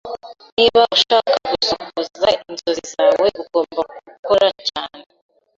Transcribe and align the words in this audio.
Niba 0.55 0.81
ushaka 0.97 1.31
gusohoza 1.51 2.27
inzozi 2.45 2.83
zawe, 2.93 3.27
ugomba 3.41 3.81
gukora 4.07 4.47
cyane. 4.69 5.01